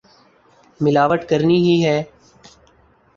[0.79, 1.97] ملاوٹ کرنی ہی ہے۔